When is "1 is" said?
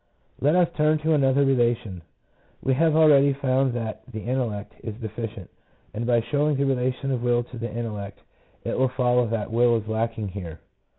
4.83-4.99